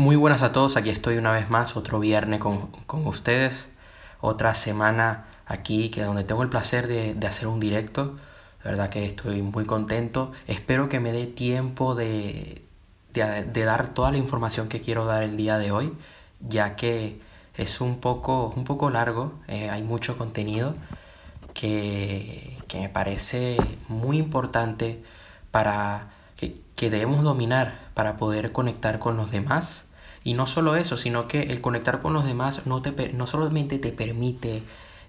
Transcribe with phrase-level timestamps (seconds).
[0.00, 2.70] Muy buenas a todos, aquí estoy una vez más, otro viernes con,
[3.06, 3.68] ustedes,
[4.22, 8.16] otra semana aquí, que donde tengo el placer de, hacer un directo,
[8.64, 12.62] de verdad que estoy muy contento, espero que me dé tiempo de,
[13.12, 15.92] dar toda la información que quiero dar el día de hoy,
[16.40, 17.20] ya que
[17.58, 20.72] es un poco, un poco largo, eh, hay mucho contenido
[21.52, 23.58] que, me parece
[23.88, 25.02] muy importante
[25.50, 26.08] para
[26.38, 29.89] que, que debemos dominar para poder conectar con los demás
[30.22, 33.78] y no solo eso, sino que el conectar con los demás no, te, no solamente
[33.78, 34.62] te permite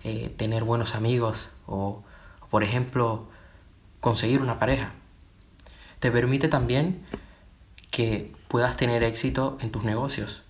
[0.04, 2.04] eh, tener buenos amigos o,
[2.49, 3.27] por ejemplo,
[3.99, 4.94] conseguir una pareja.
[5.99, 7.02] Te permite también
[7.91, 10.44] que puedas tener éxito en tus negocios.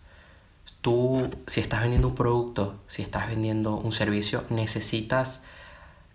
[0.82, 5.42] Tú, si estás vendiendo un producto, si estás vendiendo un servicio, necesitas,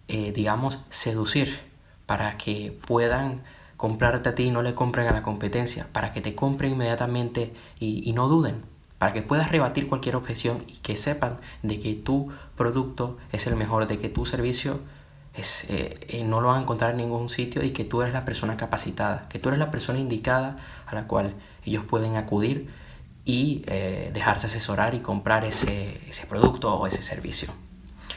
[0.09, 1.59] eh, digamos, seducir
[2.07, 3.43] para que puedan
[3.77, 7.53] comprarte a ti y no le compren a la competencia, para que te compren inmediatamente
[7.79, 8.65] y, no duden,
[8.99, 13.57] para que puedas rebatir cualquier objeción y que sepan de que tu producto es el
[13.57, 14.81] mejor, de que tu servicio
[15.35, 18.15] es, eh, eh, no lo van a encontrar en ningún sitio y que tú eres
[18.15, 20.57] la persona capacitada, que tú eres la persona indicada
[20.87, 21.35] a la cual
[21.67, 22.71] ellos pueden acudir
[23.27, 27.53] y eh, dejarse asesorar y comprar ese, ese producto o ese servicio.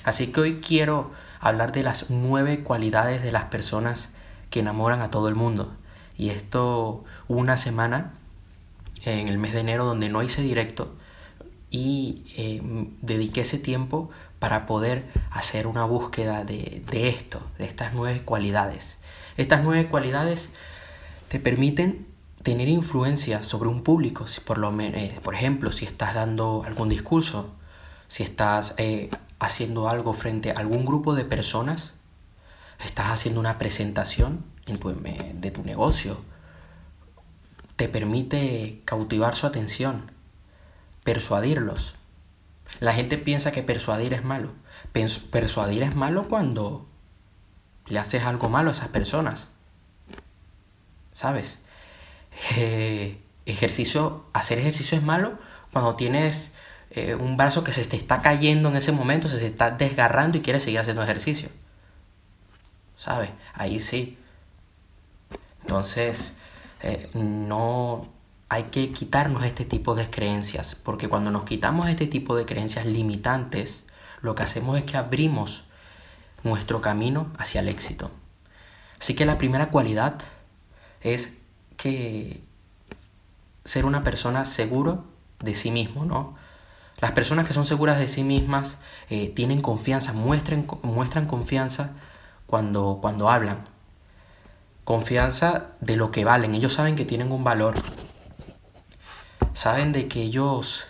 [0.05, 1.11] Así que hoy quiero
[1.41, 4.13] hablar de las nueve cualidades de las personas
[4.49, 5.73] que enamoran a todo el mundo.
[6.17, 8.13] Y esto una semana
[9.05, 10.93] en el mes de enero donde no hice directo
[11.71, 12.61] y eh,
[13.01, 18.97] dediqué ese tiempo para poder hacer una búsqueda de, esto, de estas nueve cualidades.
[19.37, 20.53] Estas nueve cualidades
[21.27, 22.07] te permiten
[22.41, 26.89] tener influencia sobre un público, si por, lo, eh, por ejemplo, si estás dando algún
[26.89, 27.53] discurso,
[28.07, 31.93] si estás eh, haciendo algo frente a algún grupo de personas,
[32.79, 36.21] estás haciendo una presentación de tu negocio,
[37.75, 40.11] te permite cautivar su atención,
[41.03, 41.95] persuadirlos.
[42.79, 44.53] La gente piensa que persuadir es malo.
[44.91, 46.87] Persuadir es malo cuando
[47.87, 49.47] le haces algo malo a esas personas.
[51.13, 51.61] ¿Sabes?
[52.57, 55.37] Eh, ejercicio, hacer ejercicio es malo
[55.71, 56.53] cuando tienes
[56.91, 60.37] eh, un brazo que se te está cayendo en ese momento, se te está desgarrando
[60.37, 61.49] y quieres seguir haciendo ejercicio.
[62.99, 63.31] ¿Sabes?
[63.53, 64.17] Ahí sí.
[65.61, 66.37] Entonces,
[66.81, 68.07] eh, no
[68.49, 72.85] hay que quitarnos este tipo de creencias, porque cuando nos quitamos este tipo de creencias
[72.85, 73.85] limitantes,
[74.21, 75.63] lo que hacemos es que abrimos
[76.43, 78.11] nuestro camino hacia el éxito.
[78.99, 80.15] Así que la primera cualidad
[81.01, 81.37] es
[81.77, 82.43] que
[83.63, 85.05] ser una persona seguro
[85.39, 86.35] de sí mismo, ¿no?
[86.99, 88.77] Las personas que son seguras de sí mismas
[89.09, 91.93] eh, tienen confianza, muestran, muestran confianza
[92.49, 93.63] cuando, cuando hablan.
[94.83, 96.55] Confianza de lo que valen.
[96.55, 97.75] Ellos saben que tienen un valor.
[99.53, 100.87] Saben de que ellos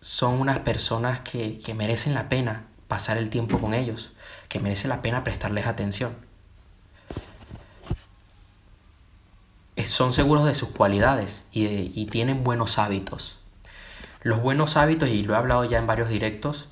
[0.00, 4.12] son unas personas que, que merecen la pena pasar el tiempo con ellos,
[4.48, 6.16] que merece la pena prestarles atención.
[9.84, 13.40] Son seguros de sus cualidades y, y, tienen buenos hábitos.
[14.22, 16.68] Los buenos hábitos, y lo he hablado ya en varios directos,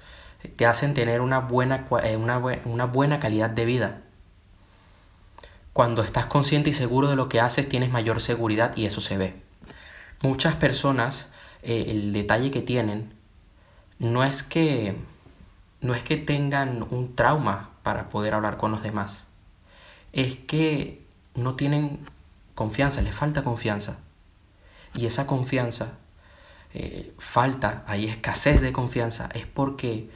[0.49, 4.03] te hacen tener una buena, eh, una, una buena calidad de vida.
[5.73, 9.19] Cuando estás consciente y seguro de lo que haces, tienes mayor seguridad y eso se
[9.19, 9.41] ve.
[10.23, 11.31] Muchas personas,
[11.62, 13.15] eh, el detalle que tienen,
[13.99, 14.97] no es que,
[15.81, 19.27] no es que tengan un trauma para poder hablar con los demás.
[20.12, 22.00] Es que no tienen
[22.55, 23.99] confianza, les falta confianza.
[24.95, 25.93] Y esa confianza,
[26.75, 30.11] eh, falta, hay escasez de confianza, es porque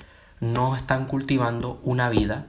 [0.53, 2.47] no están cultivando una vida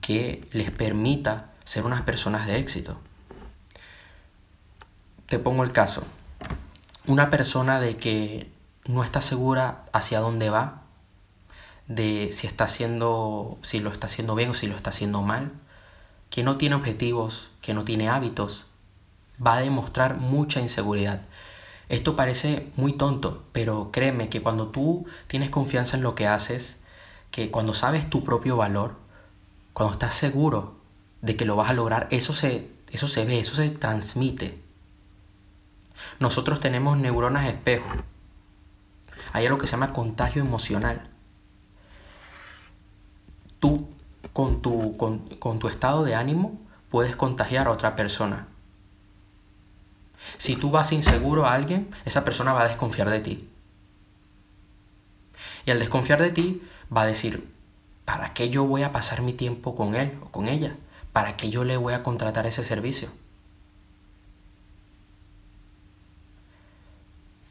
[0.00, 2.98] que les permita ser unas personas de éxito.
[5.26, 6.04] Te pongo el caso.
[7.06, 8.50] Una persona de que
[8.84, 10.82] no está segura hacia dónde va,
[11.88, 15.52] de si está haciendo, si lo está haciendo bien o si lo está haciendo mal,
[16.30, 18.66] que no tiene objetivos, que no tiene hábitos,
[19.44, 21.22] va a demostrar mucha inseguridad.
[21.88, 26.80] Esto parece muy tonto, pero créeme que cuando tú tienes confianza en lo que haces,
[27.30, 28.96] que cuando sabes tu propio valor,
[29.72, 30.76] cuando estás seguro
[31.22, 34.58] de que lo vas a lograr, eso se, eso se ve, eso se transmite.
[36.18, 37.90] Nosotros tenemos neuronas espejo.
[39.32, 41.08] Hay algo que se llama contagio emocional.
[43.60, 43.88] Tú,
[44.32, 46.58] con tu, con, con tu estado de ánimo,
[46.90, 48.48] puedes contagiar a otra persona.
[50.38, 53.48] Si tú vas inseguro a alguien, esa persona va a desconfiar de ti.
[55.64, 56.62] Y al desconfiar de ti,
[56.94, 57.52] va a decir,
[58.04, 60.76] ¿para qué yo voy a pasar mi tiempo con él o con ella?
[61.12, 63.08] ¿Para qué yo le voy a contratar ese servicio?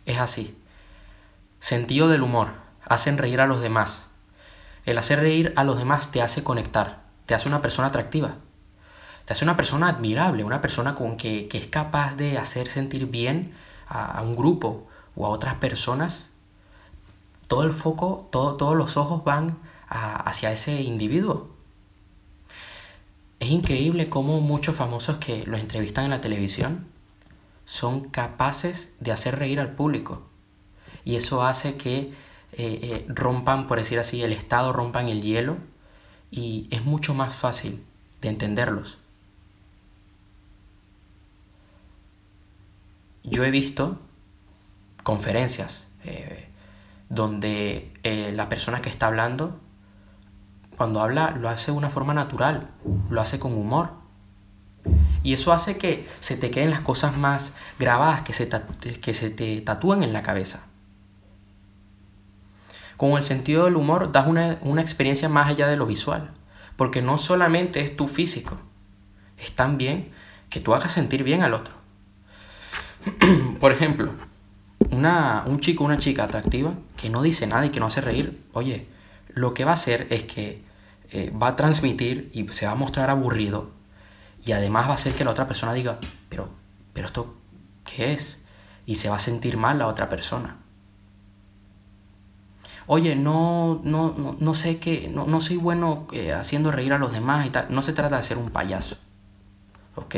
[0.05, 0.55] Es así.
[1.59, 2.53] Sentido del humor.
[2.83, 4.05] Hacen reír a los demás.
[4.85, 8.35] El hacer reír a los demás te hace conectar, te hace una persona atractiva,
[9.25, 13.55] te hace una persona admirable, una persona con que, es capaz de hacer sentir bien
[13.87, 16.29] a, un grupo o a otras personas.
[17.47, 19.57] Todo el foco, todo, todos los ojos van
[19.87, 21.49] hacia ese individuo.
[23.39, 26.87] Es increíble cómo muchos famosos que los entrevistan en la televisión
[27.65, 30.23] son capaces de hacer reír al público.
[31.03, 32.13] Y eso hace que eh,
[32.53, 35.57] eh, rompan, por decir así, el Estado, rompan el hielo
[36.31, 37.83] y es mucho más fácil
[38.21, 38.97] de entenderlos.
[43.23, 43.99] Yo he visto
[45.03, 46.47] conferencias eh,
[47.09, 47.91] donde
[48.33, 49.59] la persona que está hablando,
[50.77, 52.69] cuando habla, lo hace de una forma natural,
[53.09, 54.05] lo hace con humor
[55.23, 58.47] y eso hace que se te queden las cosas más grabadas, que se,
[59.01, 60.65] que se te tatúen en la cabeza.
[62.95, 66.29] Con el sentido del humor das una, una experiencia más allá de lo visual,
[66.75, 68.57] porque no solamente es tu físico,
[69.39, 70.11] es también
[70.49, 71.73] que tú hagas sentir bien al otro.
[73.59, 74.13] Por ejemplo,
[74.91, 76.73] una, un chico una chica atractiva
[77.05, 78.87] que no dice nada y que no hace reír, oye,
[79.29, 80.63] lo que va a hacer es que
[81.11, 83.69] eh, va a transmitir y se va a mostrar aburrido
[84.43, 85.99] y además va a hacer que la otra persona diga,
[86.29, 86.49] pero,
[86.93, 87.35] pero esto,
[87.83, 88.41] ¿qué es?
[88.87, 90.57] Y se va a sentir mal la otra persona.
[92.87, 97.11] Oye, no, no, no, sé qué, no, no soy bueno eh, haciendo reír a los
[97.11, 97.67] demás y tal.
[97.69, 98.97] No se trata de ser un payaso.
[99.93, 100.15] ¿Ok?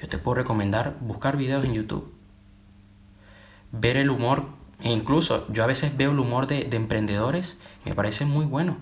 [0.00, 2.14] Yo te puedo recomendar buscar videos en YouTube.
[3.72, 7.94] Ver el humor, e incluso yo a veces veo el humor de, de emprendedores, me
[7.94, 8.76] parece muy bueno.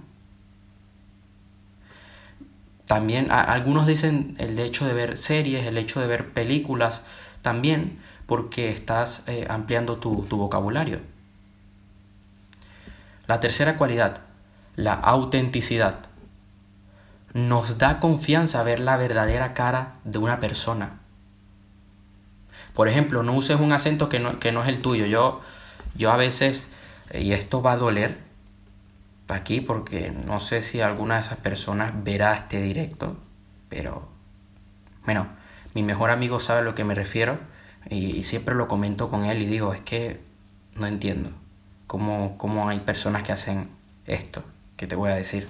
[2.87, 7.05] También algunos dicen el hecho de ver series, el hecho de ver películas,
[7.43, 11.01] también porque estás eh, ampliando tu, tu vocabulario.
[13.27, 14.21] La tercera cualidad,
[14.77, 15.99] la autenticidad.
[17.35, 21.01] Nos da confianza ver la verdadera cara de una persona.
[22.73, 25.07] Por ejemplo, no uses un acento que no, que no es el tuyo.
[25.07, 25.41] Yo,
[25.97, 26.69] yo a veces,
[27.15, 28.19] y esto va a doler,
[29.29, 33.17] aquí porque no sé si alguna de esas personas verá este directo,
[33.69, 34.09] pero
[35.05, 35.27] bueno,
[35.75, 37.39] mi mejor amigo sabe a lo que me refiero
[37.89, 40.21] y, siempre lo comento con él y digo, es que
[40.75, 41.31] no entiendo
[41.87, 43.69] cómo, cómo hay personas que hacen
[44.07, 44.43] esto,
[44.77, 45.49] que te voy a decir.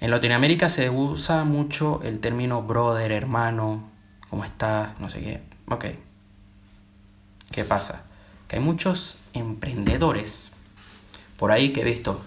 [0.00, 3.90] En Latinoamérica se usa mucho el término brother, hermano,
[4.30, 4.98] ¿cómo estás?
[5.00, 5.42] No sé qué.
[5.68, 5.86] Ok.
[7.50, 8.04] ¿Qué pasa?
[8.48, 10.52] Que hay muchos emprendedores
[11.38, 12.20] por ahí que he visto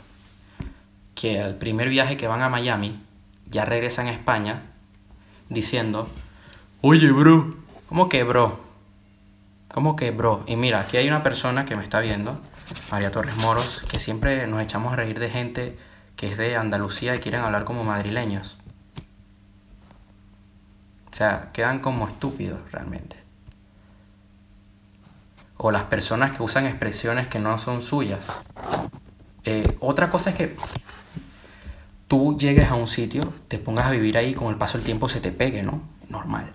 [1.16, 3.00] que al primer viaje que van a Miami
[3.50, 4.64] ya regresan a España
[5.50, 6.10] diciendo,
[6.82, 7.58] oye bro,
[7.88, 8.60] ¿cómo que bro?
[9.68, 10.44] ¿Cómo que bro?
[10.48, 12.40] Y mira, aquí hay una persona que me está viendo,
[12.90, 15.78] María Torres Moros, que siempre nos echamos a reír de gente
[16.16, 18.58] que es de Andalucía y quieren hablar como madrileños.
[21.12, 23.18] O sea, quedan como estúpidos realmente.
[25.64, 28.30] O las personas que usan expresiones que no son suyas.
[29.44, 30.56] Eh, otra cosa es que
[32.08, 35.08] tú llegues a un sitio, te pongas a vivir ahí, con el paso del tiempo
[35.08, 35.84] se te pegue, ¿no?
[36.10, 36.52] Normal.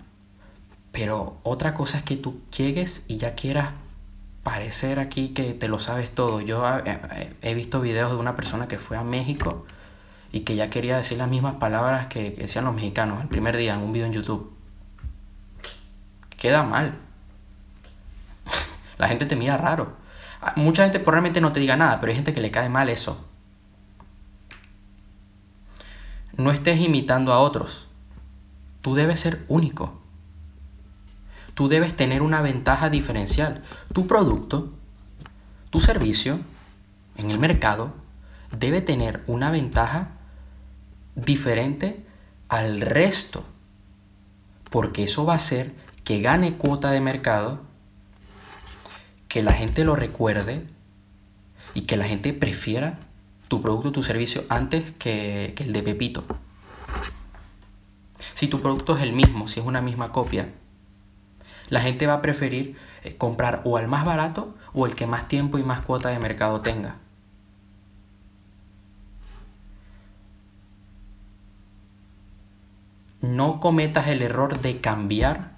[0.91, 3.69] Pero otra cosa es que tú llegues y ya quieras
[4.43, 6.41] parecer aquí que te lo sabes todo.
[6.41, 9.65] Yo eh, eh, he visto videos de una persona que fue a México
[10.33, 13.73] y que ya quería decir las mismas palabras que decían los mexicanos el primer día
[13.75, 14.51] en un video en YouTube.
[16.37, 17.06] Queda mal.
[18.97, 19.97] La gente te mira raro.
[20.41, 22.89] Ah, mucha gente probablemente no te diga nada, pero hay gente que le cae mal
[22.89, 23.25] eso.
[26.35, 27.87] No estés imitando a otros.
[28.81, 30.01] Tú debes ser único.
[31.55, 33.63] Tú debes tener una ventaja diferencial.
[33.91, 34.73] Tu producto,
[35.71, 36.39] tu servicio
[37.17, 37.93] en el mercado
[38.55, 40.11] debe tener una ventaja
[41.15, 42.05] diferente
[42.47, 43.43] al resto.
[44.69, 45.73] Porque eso va a hacer
[46.03, 47.61] que gane cuota de mercado
[49.37, 50.65] que la gente lo recuerde
[51.75, 52.97] y que la gente prefiera
[53.47, 56.23] tu producto o tu servicio antes que, el de Pepito.
[58.33, 60.49] Si tu producto es el mismo, si es una misma copia,
[61.69, 65.27] la gente va a preferir eh, comprar o al más barato o el que más
[65.27, 66.95] tiempo y más cuota de mercado tenga.
[73.21, 75.51] No cometas el error de cambiar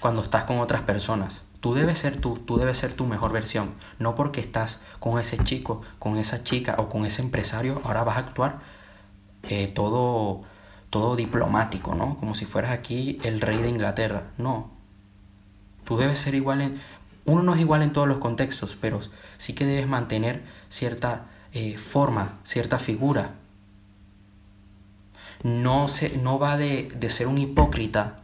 [0.00, 1.46] cuando estás con otras personas.
[1.60, 3.74] Tú debes ser tú, tú debes ser tu mejor versión.
[3.98, 8.16] No porque estás con ese chico, con esa chica o con ese empresario, ahora vas
[8.16, 8.60] a actuar
[9.42, 10.42] eh, todo,
[10.88, 12.16] todo diplomático, ¿no?
[12.16, 14.30] Como si fueras aquí el rey de Inglaterra.
[14.38, 14.70] No.
[15.84, 16.80] Tú debes ser igual en...
[17.26, 19.00] Uno no es igual en todos los contextos, pero
[19.36, 23.34] sí que debes mantener cierta eh, forma, cierta figura.
[25.42, 28.16] No, se, no va de, de ser un hipócrita,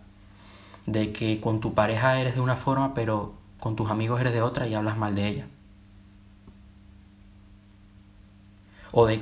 [0.86, 4.42] de que con tu pareja eres de una forma, pero con tus amigos eres de
[4.42, 5.46] otra y hablas mal de ella.
[8.92, 9.20] O de,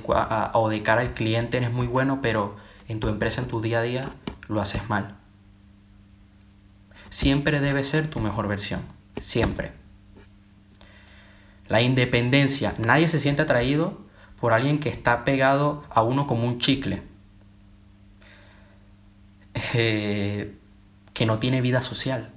[0.53, 2.55] o de cara al cliente eres muy bueno, pero
[2.87, 4.09] en tu empresa, en tu día a día,
[4.49, 5.17] lo haces mal.
[7.11, 8.83] Siempre debe ser tu mejor versión.
[9.21, 9.73] Siempre.
[11.69, 12.75] La independencia.
[12.79, 13.99] Nadie se siente atraído
[14.39, 17.03] por alguien que está pegado a uno como un chicle.
[19.77, 20.53] Eh,
[21.15, 22.31] que no tiene vida social.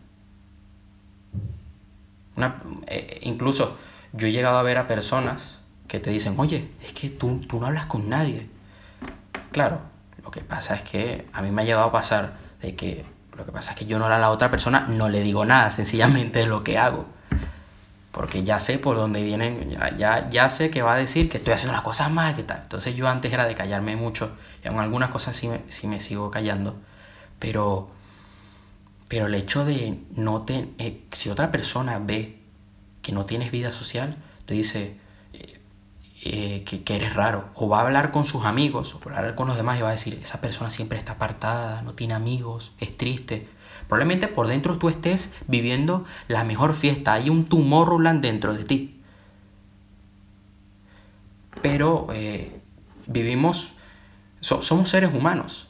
[2.88, 3.78] Eh, incluso
[4.14, 5.58] yo he llegado a ver a personas
[5.88, 8.48] que te dicen, oye, es que tú, tú no hablas con nadie.
[9.52, 9.82] Claro,
[10.24, 13.04] lo que pasa es que a mí me ha llegado a pasar de que
[13.38, 15.70] lo que pasa es que yo no a la otra persona no le digo nada,
[15.72, 17.06] sencillamente es lo que hago.
[18.12, 21.54] Porque ya sé por dónde vienen, ya, ya, sé que va a decir que estoy
[21.54, 22.62] haciendo las cosas mal, que tal.
[22.64, 26.00] Entonces yo antes era de callarme mucho, y en algunas cosas sí me, sí me
[26.00, 26.76] sigo callando.
[27.38, 27.92] Pero,
[29.08, 32.40] pero el hecho de no tener, eh, si otra persona ve
[33.02, 34.98] que no tienes vida social, te dice,
[36.24, 37.50] eh, que, eres raro.
[37.54, 39.82] O va a hablar con sus amigos, o va a hablar con los demás y
[39.82, 43.48] va a decir, esa persona siempre está apartada, no tiene amigos, es triste.
[43.88, 48.66] Probablemente por dentro tú estés viviendo la mejor fiesta, hay un tumor Roland dentro de
[48.66, 49.00] ti.
[51.62, 52.60] Pero eh,
[53.06, 53.74] vivimos,
[54.42, 55.67] somos seres humanos,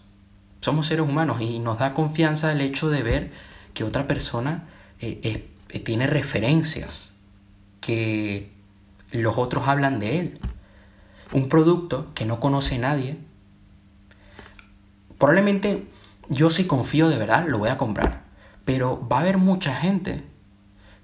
[0.68, 3.32] somos seres humanos y nos da confianza el hecho de ver
[3.74, 4.68] que otra persona
[5.00, 5.50] eh,
[5.86, 7.14] tiene referencias,
[7.80, 8.52] que
[9.14, 10.40] los otros hablan de él.
[11.32, 13.18] Un producto que no conoce nadie.
[15.18, 15.88] Probablemente
[16.28, 18.26] yo si confío de verdad lo voy a comprar.
[18.66, 20.22] Pero va a haber mucha gente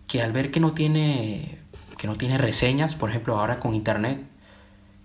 [0.07, 1.57] que al ver que no tiene
[1.97, 4.21] que no tiene reseñas, por ejemplo, ahora con internet,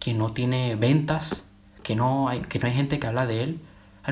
[0.00, 1.44] que no tiene ventas,
[1.84, 3.60] que no hay que no hay gente que habla de él,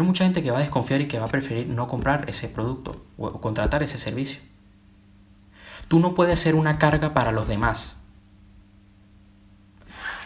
[0.02, 2.48] hay mucha gente que va a desconfiar y que va a preferir no comprar ese
[2.48, 4.40] producto o contratar ese servicio.
[5.88, 7.96] Tú no puedes ser una carga para los demás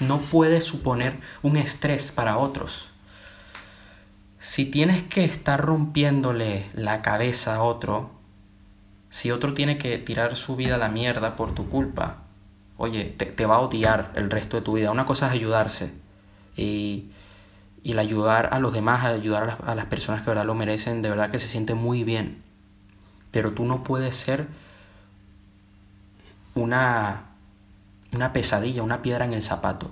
[0.00, 2.88] no puedes suponer un estrés para otros.
[4.38, 8.10] Si tienes que estar rompiéndole la cabeza a otro,
[9.10, 12.22] si otro tiene que tirar su vida a la mierda por tu culpa,
[12.78, 14.90] oye, te, va a odiar el resto de tu vida.
[14.90, 15.92] Una cosa es ayudarse
[16.56, 17.10] y,
[17.82, 21.10] y el ayudar a los demás, ayudar a las, personas que verdad lo merecen, de
[21.10, 22.42] verdad que se siente muy bien.
[23.30, 24.48] Pero tú no puedes ser
[26.54, 27.30] una
[28.12, 29.90] una pesadilla, una piedra en el zapato.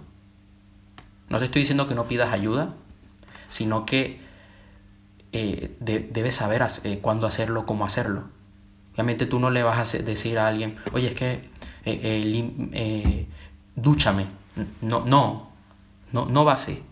[1.28, 2.74] No te estoy diciendo que no pidas ayuda,
[3.48, 4.20] sino que
[5.32, 8.24] eh, debes saber eh, cuándo hacerlo, cómo hacerlo.
[8.94, 11.48] Obviamente tú no le vas a decir a alguien, oye, es que
[11.84, 13.26] eh,
[13.76, 14.26] dúchame.
[14.80, 15.50] No, no,
[16.12, 16.82] no, no va así.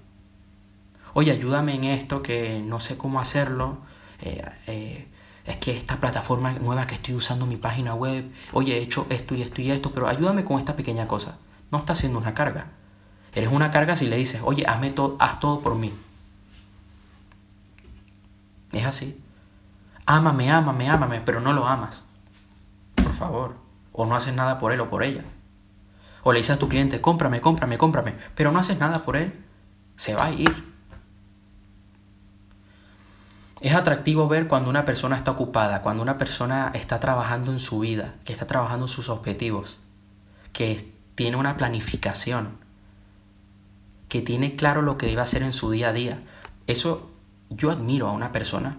[1.19, 3.79] Oye, ayúdame en esto que no sé cómo hacerlo
[4.21, 9.35] es que esta plataforma nueva que estoy usando, mi página web, oye, he hecho esto
[9.35, 11.39] y esto y esto, pero ayúdame con esta pequeña cosa.
[11.71, 12.67] No está haciendo una carga.
[13.35, 15.91] Eres una carga si le dices, oye, hazme todo, haz todo por mí.
[18.73, 19.19] Es así.
[20.05, 22.03] Ámame, ámame, ámame, pero no lo amas.
[22.95, 23.57] Por favor.
[23.91, 25.25] O no haces nada por él o por ella.
[26.25, 29.33] O le dices a tu cliente, cómprame, cómprame, cómprame, pero no haces nada por él.
[29.97, 30.75] Se va a ir.
[33.61, 37.81] Es atractivo ver cuando una persona está ocupada, cuando una persona está trabajando en su
[37.81, 39.79] vida, que está trabajando en sus objetivos,
[40.53, 42.59] que tiene una planificación,
[44.09, 46.23] que tiene claro lo que debe hacer en su día a día.
[46.67, 47.11] Eso
[47.49, 48.79] yo admiro a una persona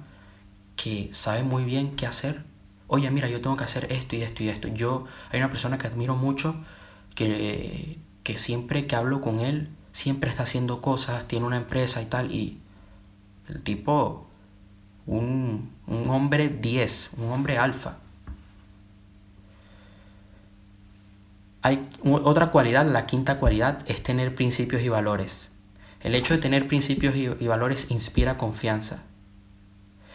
[0.75, 2.43] que sabe muy bien qué hacer.
[2.85, 4.67] Oye, mira, yo tengo que hacer esto y esto y esto.
[4.67, 6.55] Yo hay una persona que admiro mucho
[7.15, 12.05] que, que siempre que hablo con él, siempre está haciendo cosas, tiene una empresa y
[12.05, 12.59] tal, y
[13.49, 14.26] el tipo
[15.07, 15.71] un,
[16.09, 17.97] hombre 10, un hombre alfa.
[21.61, 25.47] Hay otra cualidad, la quinta cualidad, es tener principios y valores.
[26.01, 29.03] El hecho de tener principios y, y valores inspira confianza.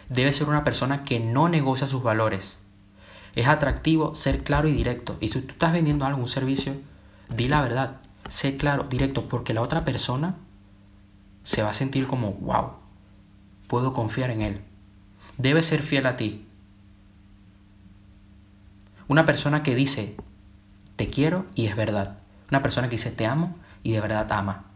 [0.08, 2.58] Debe ser una persona que no negocia sus valores.
[3.34, 5.16] Es atractivo ser claro y directo.
[5.20, 6.74] Y si tú estás vendiendo algún servicio,
[7.34, 8.00] di la verdad.
[8.28, 10.36] Sé claro, directo, porque la otra persona
[11.44, 12.74] se va a sentir como, wow,
[13.66, 14.60] puedo confiar en él
[15.42, 16.46] debe ser fiel a ti.
[19.08, 20.16] Una persona que dice,
[20.96, 22.18] te quiero y es verdad.
[22.50, 24.66] Una persona que dice, te amo y de verdad ama.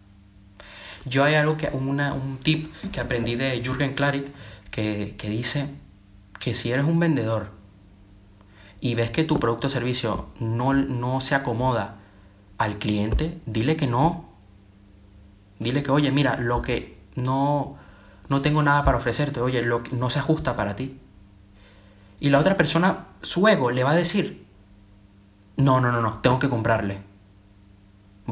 [1.04, 4.26] Yo hay algo que, un tip que aprendí de Jürgen Klarik
[4.70, 5.68] que, que dice
[6.40, 7.52] que si eres un vendedor
[8.80, 11.96] y ves que tu producto o servicio no, no se acomoda
[12.58, 14.26] al cliente, dile que no.
[15.58, 17.78] Dile que, oye, mira, lo que no,
[18.28, 20.98] no tengo nada para ofrecerte, oye, lo que no se ajusta para ti.
[22.18, 24.46] Y la otra persona, su ego, le va a decir,
[25.56, 27.00] no, no, no, no, tengo que comprarle.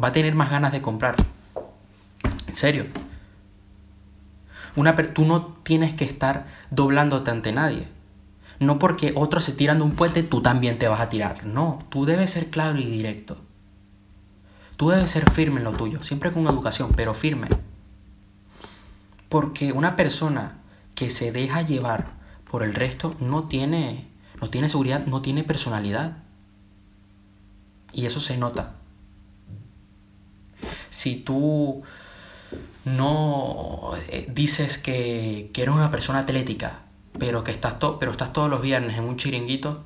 [0.03, 1.17] Va a tener más ganas de comprar.
[2.49, 2.87] En serio.
[4.77, 7.89] Una, tú no tienes que estar doblándote ante nadie.
[8.59, 11.47] No porque otros se tiran de un puente, tú también te vas a tirar.
[11.47, 13.37] No, tú debes ser claro y directo.
[14.77, 17.49] Tú debes ser firme en lo tuyo, siempre con educación, pero firme.
[19.35, 20.59] Porque una persona
[20.95, 22.07] que se deja llevar
[22.49, 24.07] por el resto no tiene,
[24.41, 26.19] no tiene seguridad, no tiene personalidad.
[27.93, 28.75] Y eso se nota.
[30.89, 31.83] Si tú
[32.85, 36.83] no eh, dices que, que eres una persona atlética,
[37.19, 39.83] pero que estás, pero estás todos los viernes en un chiringuito,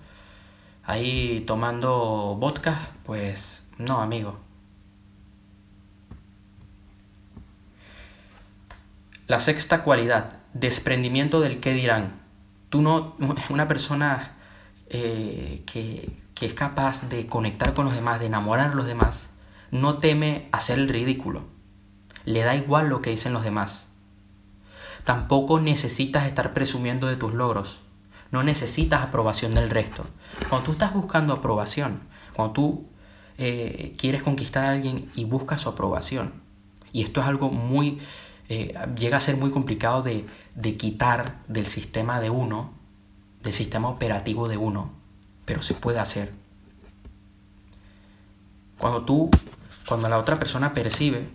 [0.85, 4.48] ahí tomando vodka, pues no, amigo.
[9.29, 12.23] La sexta cualidad, desprendimiento del qué dirán.
[12.71, 13.15] Tú no,
[13.51, 14.37] una persona
[14.89, 19.29] eh, que, que es capaz de conectar con los demás, de enamorar a los demás,
[19.71, 21.45] no teme hacer el ridículo.
[22.25, 23.85] Le da igual lo que dicen los demás.
[25.05, 27.81] Tampoco necesitas estar presumiendo de tus logros.
[28.31, 30.07] No necesitas aprobación del resto.
[30.49, 32.01] Cuando tú estás buscando aprobación,
[32.33, 32.89] cuando tú
[33.37, 36.33] eh, quieres conquistar a alguien y buscas su aprobación,
[36.93, 38.01] y esto es algo muy,
[38.49, 40.25] eh, llega a ser muy complicado de,
[40.55, 42.73] de quitar del sistema de uno,
[43.43, 44.91] del sistema operativo de uno,
[45.45, 46.33] pero se puede hacer.
[48.79, 49.31] Cuando tú,
[49.87, 51.29] cuando la otra persona percibe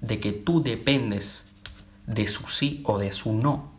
[0.00, 1.44] de que tú dependes
[2.06, 3.70] de su sí o de su no,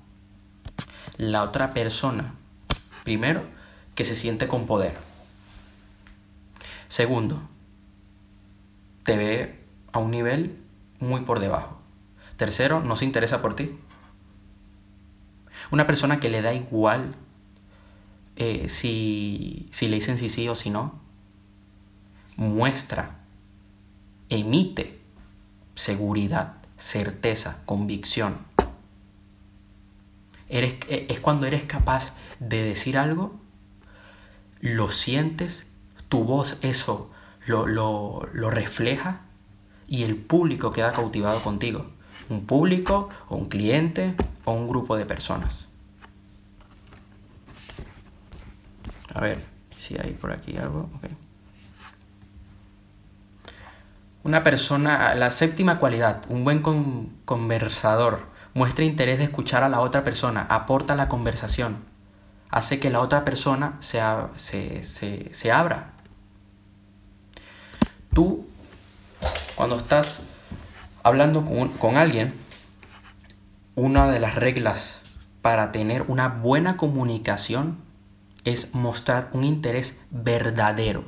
[1.18, 2.34] la otra persona,
[3.04, 3.44] primero,
[3.96, 4.96] que se siente con poder.
[6.88, 7.42] Segundo,
[9.04, 9.60] te ve
[9.92, 10.58] a un nivel
[11.00, 11.80] muy por debajo.
[12.38, 13.78] Tercero, no se interesa por ti.
[15.72, 17.12] Una persona que le da igual
[18.36, 21.02] eh, si, si le dicen sí sí o si no,
[22.36, 23.20] muestra,
[24.30, 25.00] emite
[25.76, 28.38] seguridad certeza, convicción.
[30.50, 33.40] Eres, e, es cuando eres capaz de decir algo,
[34.62, 35.68] lo sientes,
[36.08, 37.10] tu voz eso
[37.46, 39.22] lo, lo, lo refleja
[39.88, 41.97] y el público queda cautivado contigo.
[42.30, 45.68] Un público o un cliente o un grupo de personas.
[49.14, 49.44] A ver
[49.80, 50.90] si hay por aquí algo.
[54.24, 60.04] Una persona, la séptima cualidad, un buen conversador, muestra interés de escuchar a la otra
[60.04, 61.78] persona, aporta la conversación,
[62.50, 64.02] hace que la otra persona se,
[64.36, 65.94] se, se abra.
[68.14, 68.46] Tú,
[69.56, 70.24] cuando estás
[71.08, 72.34] hablando con, alguien,
[73.76, 75.02] una de las reglas
[75.42, 77.78] para tener una buena comunicación
[78.44, 81.06] es mostrar un interés verdadero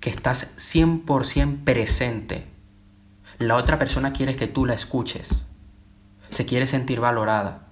[0.00, 2.46] que estás 100% presente.
[3.38, 5.46] La otra persona quiere que tú la escuches.
[6.28, 7.66] Se quiere sentir valorada.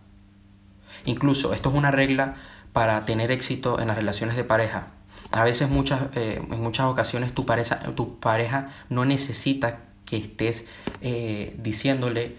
[1.05, 2.37] Incluso esto es una regla
[2.73, 4.89] para tener éxito en las relaciones de pareja.
[5.33, 10.67] A veces muchas, eh, en muchas ocasiones tu pareja, tu pareja no necesita que estés
[11.01, 12.37] eh, diciéndole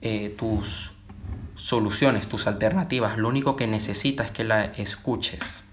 [0.00, 0.92] eh, tus
[1.54, 3.18] soluciones, tus alternativas.
[3.18, 5.64] Lo único que necesita es que la escuches.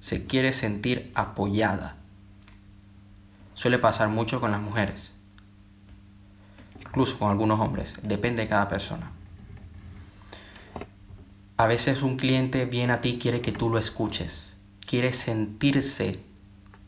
[0.00, 1.96] Se quiere sentir apoyada
[3.60, 5.12] suele pasar mucho con las mujeres,
[6.80, 9.12] incluso con algunos hombres, depende de cada persona.
[11.58, 14.49] A veces un cliente viene a ti y quiere que tú lo escuches,
[14.86, 16.22] quiere sentirse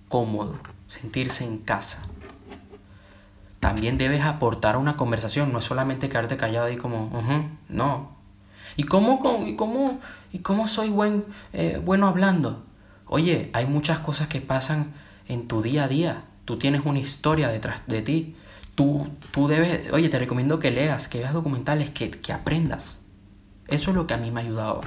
[0.09, 2.03] cómodo, sentirse en casa.
[3.61, 7.11] También debes aportar una conversación, no es solamente quedarte callado ahí como,
[7.69, 8.17] no.
[8.77, 10.01] ¿Y cómo, y cómo,
[10.33, 12.65] y cómo soy buen, eh, bueno hablando?
[13.07, 14.93] Oye, hay muchas cosas que pasan
[15.29, 18.37] en tu día a día Tú tienes una historia detrás de ti.
[18.75, 22.99] Tú, tú debes, oye, te recomiendo que leas, que veas documentales, que, que aprendas.
[23.69, 24.81] Eso es lo que a mí me ha ayudado.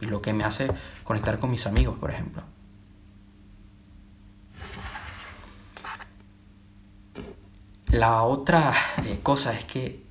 [0.00, 0.68] Lo que me hace
[1.04, 2.42] conectar con mis amigos, por ejemplo.
[7.90, 8.72] La otra
[9.04, 10.04] eh, cosa es que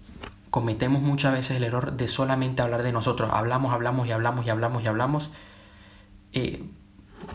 [0.50, 3.32] cometemos muchas veces el error de solamente hablar de nosotros.
[3.32, 5.30] Hablamos, hablamos y hablamos y hablamos y hablamos
[6.34, 6.64] eh,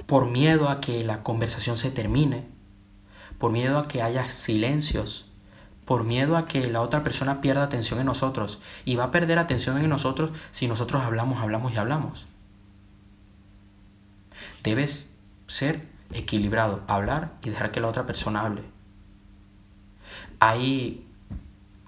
[0.07, 2.47] por miedo a que la conversación se termine,
[3.39, 5.31] por miedo a que haya silencios,
[5.87, 8.59] por miedo a que la otra persona pierda atención en nosotros.
[8.85, 12.27] Y va a perder atención en nosotros si nosotros hablamos, hablamos y hablamos.
[14.65, 15.07] Debes
[15.47, 18.63] ser equilibrado, hablar y dejar que la otra persona hable.
[20.41, 21.07] Hay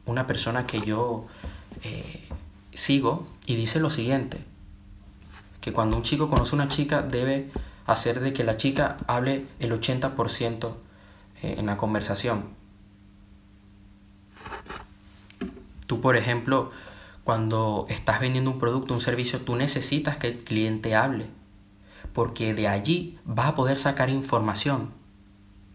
[0.05, 1.27] una persona que yo
[1.83, 2.29] eh,
[2.73, 4.39] sigo y dice lo siguiente,
[5.61, 7.51] que cuando un chico conoce a una chica debe
[7.87, 10.75] hacer de que la chica hable el 80%
[11.43, 12.45] eh, en la conversación.
[15.87, 16.71] Tú, por ejemplo,
[17.25, 21.27] cuando estás vendiendo un producto, un servicio, tú necesitas que el cliente hable,
[22.16, 24.88] porque de allí vas a poder sacar información,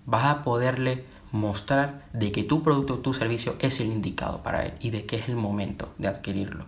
[0.07, 4.65] vas a poderle mostrar de que tu producto o tu servicio es el indicado para
[4.65, 6.65] él y de que es el momento de adquirirlo.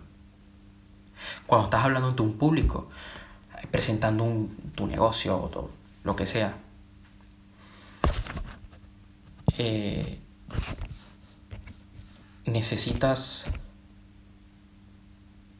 [1.48, 2.88] Cuando estás hablando ante un público,
[3.72, 5.70] presentando tu negocio o
[6.04, 6.56] lo que sea,
[9.58, 10.20] eh,
[12.46, 13.46] necesitas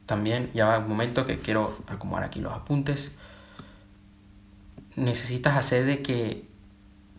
[0.05, 3.15] también, ya va un momento que quiero acomodar aquí los apuntes,
[4.95, 6.47] necesitas hacer de que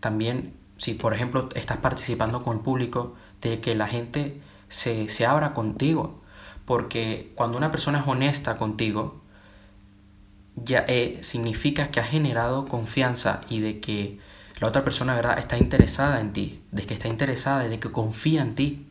[0.00, 5.26] también, si por ejemplo estás participando con el público, de que la gente se, se
[5.26, 6.22] abra contigo,
[6.64, 9.22] porque cuando una persona es honesta contigo,
[10.56, 14.18] ya eh, significa que ha generado confianza y de que
[14.58, 17.92] la otra persona verdad está interesada en ti, de que está interesada y de que
[17.92, 18.86] confía en ti.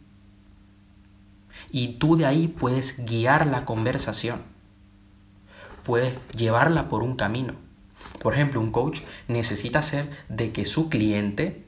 [1.72, 4.44] Y tú de ahí puedes guiar la conversación.
[5.84, 7.65] Puedes llevarla por un camino.
[8.20, 11.66] Por ejemplo, un coach necesita hacer de que su cliente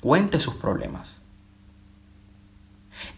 [0.00, 1.18] cuente sus problemas.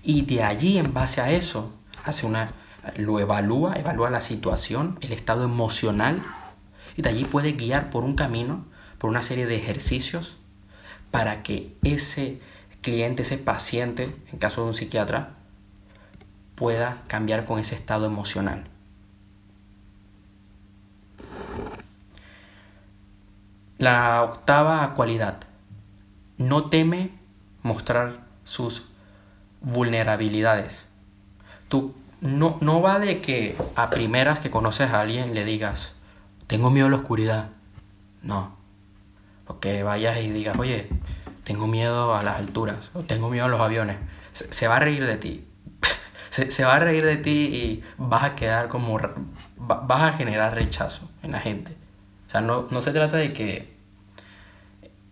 [0.02, 1.72] Y de allí, en base a eso,
[2.04, 2.52] hace una,
[2.96, 6.20] lo evalúa, evalúa la situación, el estado emocional,
[6.96, 8.64] y de allí puede guiar por un camino,
[8.98, 10.36] por una serie de ejercicios,
[11.10, 12.40] para que ese
[12.80, 15.36] cliente, ese paciente, en caso de un psiquiatra,
[16.54, 18.71] pueda cambiar con ese estado emocional.
[23.82, 25.38] La octava cualidad.
[26.38, 27.10] No teme
[27.64, 28.86] mostrar sus
[29.60, 30.86] vulnerabilidades.
[31.66, 35.94] Tú no, no va de que a primeras que conoces a alguien le digas,
[36.46, 37.48] tengo miedo a la oscuridad.
[38.22, 38.56] No.
[39.48, 40.88] O que vayas y digas, oye,
[41.42, 43.96] tengo miedo a las alturas, o tengo miedo a los aviones.
[44.30, 45.44] Se, va a reír de ti.
[46.30, 48.96] se, va a reír de ti y vas a quedar como...
[49.56, 51.81] vas a generar rechazo en la gente.
[52.32, 53.76] Sea, no, no se trata de que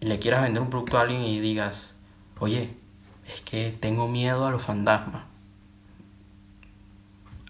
[0.01, 1.93] le quieras vender un producto a alguien y digas,
[2.39, 2.75] oye,
[3.29, 5.25] es que tengo miedo a los fantasmas.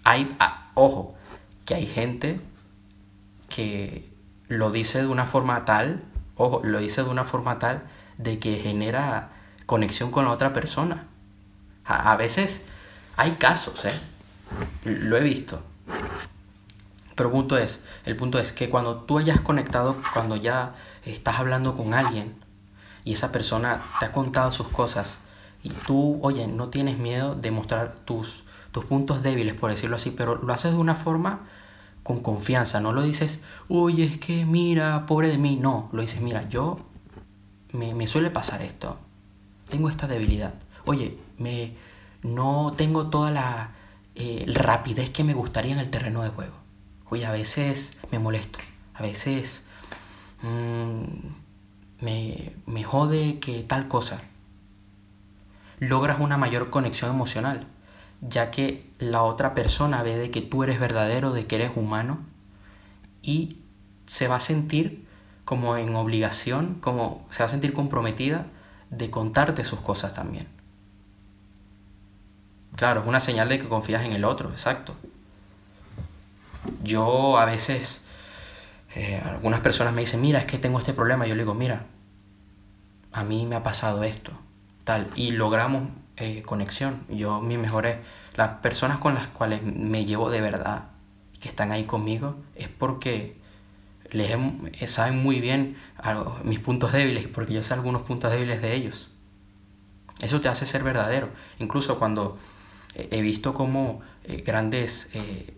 [0.03, 1.15] Hay, ah, ojo,
[1.65, 2.37] que hay gente
[3.47, 4.11] que
[4.49, 6.03] lo dice de una forma tal,
[6.35, 7.83] ojo, lo dice de una forma tal
[8.17, 9.29] de que genera
[9.67, 11.07] conexión con la otra persona.
[11.85, 12.65] A, a veces
[13.15, 13.93] hay casos, ¿eh?
[14.83, 15.63] Lo he visto.
[17.15, 21.73] Pero punto es, el punto es que cuando tú hayas conectado, cuando ya estás hablando
[21.73, 22.35] con alguien
[23.03, 25.17] y esa persona te ha contado sus cosas
[25.63, 30.11] y tú, oye, no tienes miedo de mostrar tus, tus puntos débiles, por decirlo así,
[30.11, 31.41] pero lo haces de una forma
[32.03, 36.21] con confianza, no lo dices, oye, es que mira, pobre de mí, no, lo dices,
[36.21, 36.79] mira, yo
[37.73, 38.97] me, me suele pasar esto,
[39.69, 41.75] tengo esta debilidad, oye, me,
[42.23, 43.71] no tengo toda la
[44.15, 46.55] eh, rapidez que me gustaría en el terreno de juego,
[47.11, 48.59] oye, a veces me molesto,
[48.93, 49.65] a veces
[50.41, 51.03] mmm,
[51.99, 54.21] me, me jode que tal cosa,
[55.79, 57.67] logras una mayor conexión emocional,
[58.21, 62.19] ya que la otra persona ve de que tú eres verdadero, de que eres humano,
[63.21, 63.57] y
[64.05, 65.05] se va a sentir
[65.43, 68.45] como en obligación, como se va a sentir comprometida
[68.89, 70.47] de contarte sus cosas también.
[72.77, 74.95] Claro, es una señal de que confías en el otro, exacto.
[76.83, 78.03] Yo a veces,
[78.95, 81.27] eh, algunas personas me dicen, mira, es que tengo este problema.
[81.27, 81.85] Yo le digo, mira,
[83.11, 84.31] a mí me ha pasado esto
[84.83, 87.03] tal, y logramos eh, conexión.
[87.09, 87.97] Yo, mis mejores,
[88.35, 90.89] las personas con las cuales me llevo de verdad,
[91.39, 93.39] que están ahí conmigo, es porque
[94.09, 95.77] les eh, saben muy bien
[96.43, 99.09] mis puntos débiles, porque yo sé algunos puntos débiles de ellos.
[100.21, 101.29] Eso te hace ser verdadero.
[101.59, 102.37] Incluso cuando
[102.95, 104.01] he visto como
[104.45, 105.09] grandes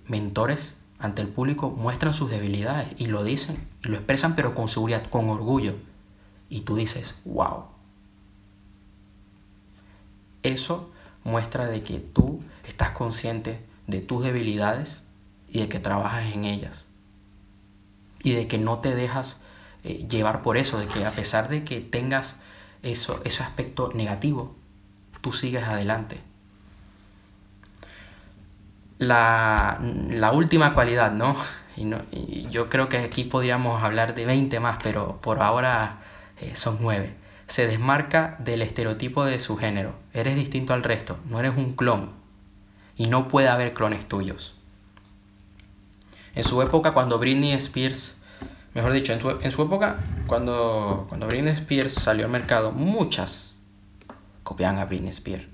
[0.08, 4.70] mentores ante el público muestran sus debilidades y lo dicen, y lo expresan pero con
[4.70, 5.76] seguridad, con orgullo.
[6.50, 7.66] Y tú dices, wow,
[10.44, 10.90] eso
[11.26, 15.02] muestra de que tú estás consciente de tus debilidades
[15.50, 16.86] y de que trabajas en ellas.
[18.24, 19.42] Y de que no te dejas
[19.84, 22.38] eh, llevar por eso, de que a pesar de que tengas
[22.82, 24.56] eso, ese aspecto negativo,
[25.20, 26.22] tú sigues adelante.
[29.08, 31.36] La, la última cualidad, ¿no?
[31.76, 36.02] y, yo creo que aquí podríamos hablar de 20 más, pero por ahora
[36.40, 37.16] eh, son 9.
[37.48, 39.94] Se desmarca del estereotipo de su género.
[40.14, 42.12] Eres distinto al resto, no eres un clon.
[42.96, 44.56] Y no puede haber clones tuyos.
[46.36, 48.18] En su época, cuando Britney Spears,
[48.74, 53.54] mejor dicho, en su, en su época, cuando, cuando Britney Spears salió al mercado, muchas
[54.44, 55.53] copiaban a Britney Spears.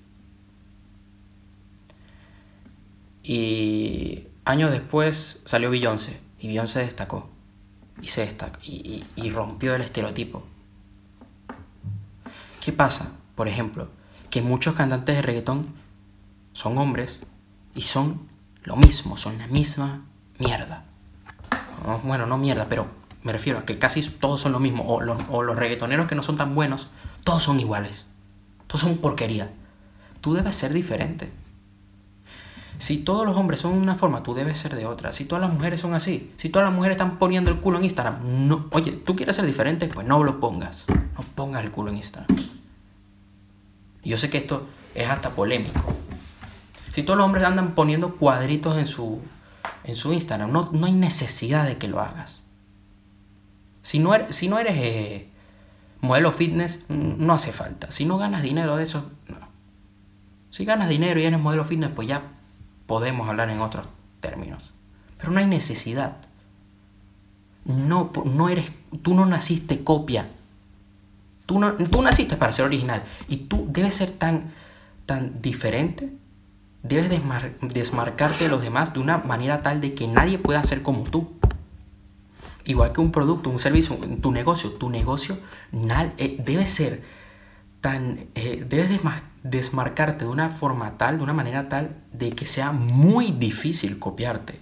[3.24, 7.30] Y años después salió Beyoncé y Beyoncé destacó
[8.02, 10.44] y se destacó y, y, rompió el estereotipo.
[12.62, 13.12] ¿Qué pasa?
[13.36, 13.90] Por ejemplo,
[14.30, 15.68] que muchos cantantes de reggaetón
[16.54, 17.22] son hombres
[17.76, 18.28] y son
[18.64, 20.06] lo mismo, son la misma
[20.38, 20.86] mierda.
[22.04, 22.88] Bueno, no mierda, pero
[23.24, 24.84] me refiero a que casi todos son lo mismo.
[24.88, 26.88] O los, o los reggaetoneros que no son tan buenos,
[27.24, 28.06] todos son iguales.
[28.68, 29.52] Todos son porquería.
[30.22, 31.32] Tú debes ser diferente.
[32.80, 35.12] Si todos los hombres son de una forma, tú debes ser de otra.
[35.12, 37.84] Si todas las mujeres son así, si todas las mujeres están poniendo el culo en
[37.84, 40.86] Instagram, no, oye, tú quieres ser diferente, pues no lo pongas.
[40.88, 42.38] No pongas el culo en Instagram.
[44.02, 44.66] Yo sé que esto
[44.96, 45.82] es hasta polémico.
[46.94, 49.20] Si todos los hombres andan poniendo cuadritos en su,
[49.84, 52.44] en su Instagram, no, no hay necesidad de que lo hagas.
[53.82, 55.30] Si no eres, si no eres eh,
[56.00, 57.92] modelo fitness, no hace falta.
[57.92, 59.50] Si no ganas dinero de eso, no.
[60.50, 62.39] Si ganas dinero y eres modelo fitness, pues ya
[62.90, 63.86] podemos hablar en otros
[64.20, 64.74] términos.
[65.20, 66.18] Pero no hay necesidad.
[67.64, 68.72] No, no eres,
[69.04, 70.28] tú no naciste copia.
[71.46, 73.04] Tú, no, tú naciste para ser original.
[73.28, 74.52] Y tú debes ser tan,
[75.06, 76.12] tan diferente.
[76.82, 77.12] Debes
[77.62, 81.30] desmarcarte de los demás de una manera tal de que nadie pueda ser como tú.
[82.66, 84.72] Igual que un producto, un servicio, tu negocio.
[84.72, 85.38] Tu negocio
[86.18, 87.04] eh, debe ser
[87.82, 88.26] tan...
[88.34, 88.90] Eh, debes
[89.50, 94.60] desmarcarte de una forma tal, de una manera tal, de que sea muy difícil copiarte.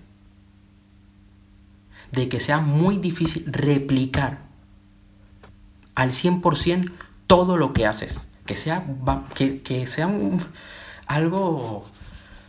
[2.12, 4.40] De que sea muy difícil replicar
[5.96, 6.92] al 100%
[7.28, 8.28] todo lo que haces.
[8.46, 8.86] Que sea,
[9.36, 10.10] que, sea
[11.06, 11.86] algo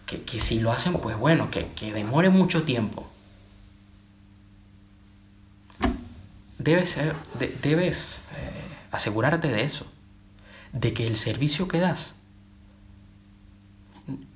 [0.06, 3.08] que, si lo hacen, pues bueno, que, demore mucho tiempo.
[6.58, 7.14] Debes, ser,
[7.62, 8.50] debes eh,
[8.90, 9.86] asegurarte de eso
[10.72, 12.14] de que el servicio que das,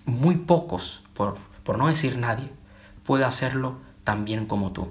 [0.04, 2.50] muy pocos, por, por no decir nadie,
[3.04, 4.90] puede hacerlo tan bien como tú.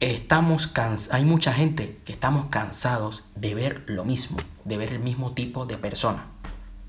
[0.00, 0.72] Estamos
[1.10, 5.64] hay mucha gente que estamos cansados de ver lo mismo, de ver el mismo tipo
[5.64, 6.26] de persona,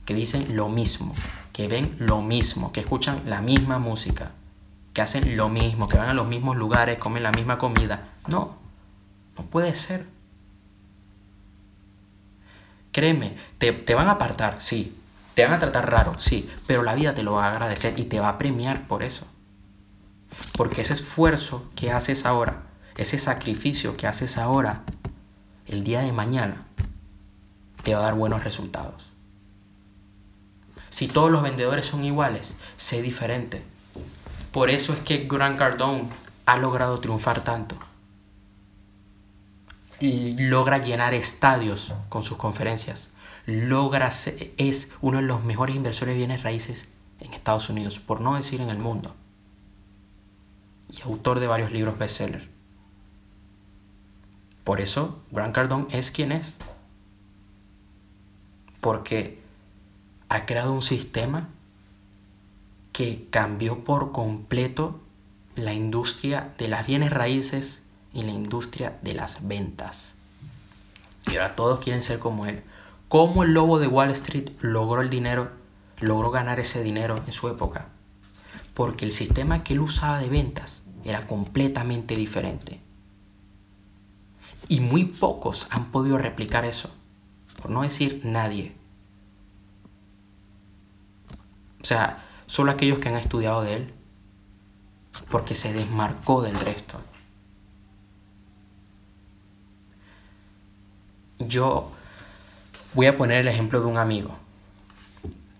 [0.06, 1.16] que dicen lo mismo,
[1.54, 4.34] que ven lo mismo, que escuchan la misma música,
[4.94, 8.10] que hacen lo mismo, que van a los mismos lugares, comen la misma comida.
[8.28, 8.58] No,
[9.38, 10.06] no puede ser.
[12.98, 14.98] Créeme, te, van a apartar, sí.
[15.36, 16.50] Te van a tratar raro, sí.
[16.66, 19.28] Pero la vida te lo va a agradecer y te va a premiar por eso.
[20.54, 22.64] Porque ese esfuerzo que haces ahora,
[22.96, 24.82] ese sacrificio que haces ahora,
[25.68, 26.66] el día de mañana,
[27.84, 29.12] te va a dar buenos resultados.
[30.90, 33.62] Si todos los vendedores son iguales, sé diferente.
[34.52, 36.10] Por eso es que Grant Cardone
[36.48, 37.78] ha logrado triunfar tanto
[40.00, 43.10] logra llenar estadios con sus conferencias.
[43.46, 44.12] Logra
[44.58, 48.62] es uno de los mejores inversores de bienes raíces en Estados Unidos, por no decir
[48.62, 49.16] en el mundo.
[50.90, 52.50] Y autor de varios libros bestseller.
[54.64, 56.56] Por eso, Grant Cardone es quien es.
[58.82, 59.42] Porque
[60.30, 61.50] ha creado un sistema
[62.92, 65.00] que cambió por completo
[65.56, 70.16] la industria de las bienes raíces en la industria de las ventas.
[71.32, 72.64] Y ahora todos quieren ser como él.
[73.10, 75.50] ¿Cómo el lobo de Wall Street logró el dinero,
[76.00, 77.88] logró ganar ese dinero en su época?
[78.74, 82.82] Porque el sistema que él usaba de ventas era completamente diferente.
[84.70, 86.94] Y muy pocos han podido replicar eso.
[87.62, 88.76] Por no decir nadie.
[91.82, 93.94] O sea, solo aquellos que han estudiado de él.
[95.32, 97.00] Porque se desmarcó del resto.
[101.40, 101.92] Yo
[102.94, 104.36] voy a poner el ejemplo de un amigo.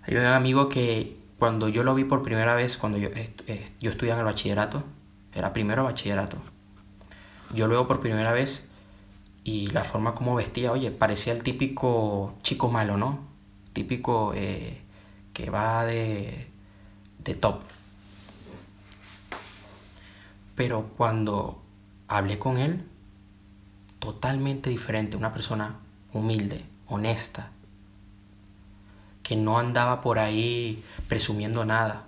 [0.04, 3.10] Hay un amigo que cuando yo lo vi por primera vez, cuando yo,
[3.80, 4.84] yo estudiaba en el bachillerato,
[5.34, 6.38] era primero bachillerato,
[7.54, 8.68] yo lo veo por primera vez
[9.44, 13.28] y la forma como vestía, oye, parecía el típico chico malo, ¿no?
[13.74, 14.82] Típico eh,
[15.34, 16.48] que va de,
[17.24, 17.62] de top.
[20.56, 21.64] Pero cuando
[22.08, 22.84] hablé con él,
[24.00, 25.76] totalmente diferente, una persona
[26.14, 27.52] humilde, honesta,
[29.24, 32.06] que no andaba por ahí presumiendo nada,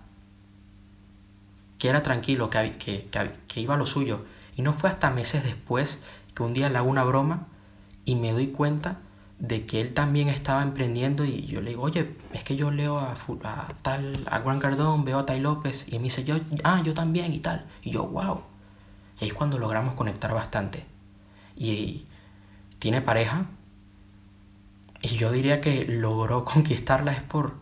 [1.77, 3.09] que era tranquilo, que, que,
[3.47, 4.25] que, iba a lo suyo.
[4.55, 5.99] Y no fue hasta meses después
[6.33, 7.47] que un día le hago una broma
[8.05, 8.99] y me doy cuenta
[9.39, 12.99] de que él también estaba emprendiendo y yo le digo, oye, es que yo leo
[12.99, 16.81] a, a tal, a Juan Cardón, veo a Tai López y me dice, yo, ah,
[16.83, 17.65] yo también y tal.
[17.81, 18.41] Y yo, wow.
[19.19, 20.85] Y ahí es cuando logramos conectar bastante.
[21.59, 22.05] Y
[22.79, 23.45] tiene pareja.
[25.01, 27.53] Y yo diría que logró conquistarla es por,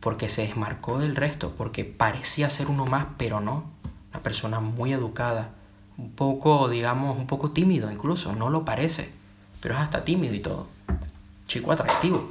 [0.00, 3.70] porque se desmarcó del resto, porque parecía ser uno más, pero no.
[4.10, 5.54] Una persona muy educada,
[5.96, 9.10] un poco, digamos, un poco tímido incluso, no lo parece,
[9.60, 10.66] pero es hasta tímido y todo.
[11.46, 12.30] Chico atractivo.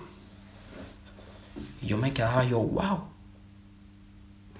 [1.81, 3.03] Y yo me quedaba yo, wow.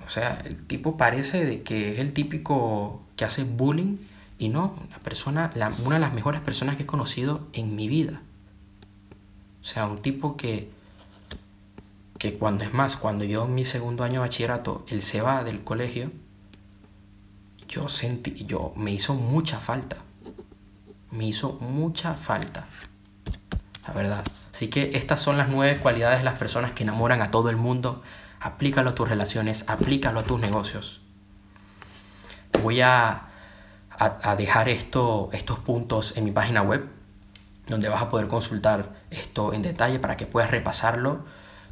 [0.05, 3.97] O sea, el tipo parece de que es el típico que hace bullying
[4.41, 5.51] y no, una persona,
[5.85, 8.23] una de las mejores personas que he conocido en mi vida.
[9.61, 10.71] O sea, un tipo que,
[12.17, 15.43] que cuando es más, cuando yo en mi segundo año de bachillerato, él se va
[15.43, 16.11] del colegio,
[17.67, 19.97] yo sentí, yo me hizo mucha falta.
[21.11, 22.65] Me hizo mucha falta.
[23.87, 24.25] La verdad.
[24.51, 27.57] Así que estas son las nueve cualidades de las personas que enamoran a todo el
[27.57, 28.01] mundo.
[28.39, 31.01] Aplícalo a tus relaciones, aplícalo a tus negocios.
[32.63, 33.27] Voy a
[34.01, 36.87] a, dejar esto, estos puntos en mi página web,
[37.67, 41.23] donde vas a poder consultar esto en detalle para que puedas repasarlo.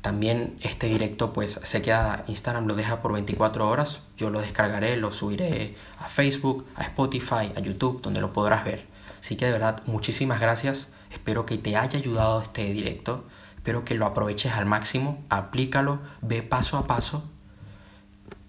[0.01, 4.95] También este directo pues se queda, Instagram lo deja por 24 horas, yo lo descargaré,
[4.95, 8.85] lo subiré a Facebook, a Spotify, a YouTube, donde lo podrás ver.
[9.19, 13.95] Así que de verdad, muchísimas gracias, espero que te haya ayudado este directo, espero que
[13.95, 17.23] lo aproveches al máximo, aplícalo, ve paso a paso.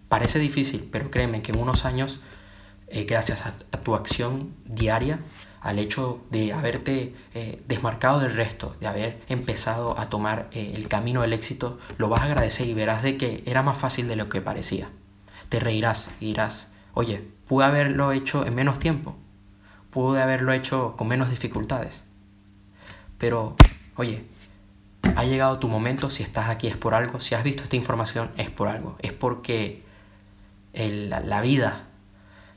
[0.08, 2.20] Parece difícil, pero créeme que en unos años
[2.92, 5.20] eh, gracias a, tu acción diaria,
[5.60, 10.88] al hecho de haberte eh, desmarcado del resto, de haber empezado a tomar eh, el
[10.88, 14.16] camino del éxito, lo vas a agradecer y verás de que era más fácil de
[14.16, 14.90] lo que parecía.
[15.48, 19.16] Te reirás y dirás, oye, pude haberlo hecho en menos tiempo,
[19.90, 22.02] pude haberlo hecho con menos dificultades.
[23.18, 23.54] Pero,
[23.94, 24.24] oye,
[25.14, 28.32] ha llegado tu momento, si estás aquí es por algo, si has visto esta información
[28.36, 29.84] es por algo, es porque
[30.72, 31.86] la vida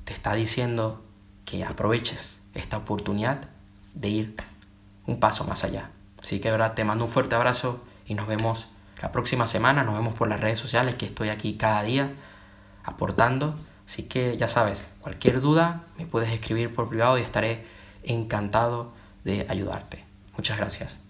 [0.06, 1.04] te está diciendo
[1.46, 3.50] que aproveches esta oportunidad
[3.94, 4.36] de ir
[5.06, 5.92] un paso más allá.
[6.22, 8.68] Así que, verdad, te mando un fuerte abrazo y nos vemos
[9.02, 9.84] la próxima semana.
[9.84, 12.14] Nos vemos por las redes sociales que estoy aquí cada día
[12.84, 13.56] aportando.
[13.86, 17.66] Así que ya sabes, cualquier duda me puedes escribir por privado y estaré
[18.04, 20.04] encantado de ayudarte.
[20.38, 21.03] Muchas gracias.